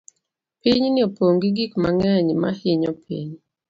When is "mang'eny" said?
1.83-2.29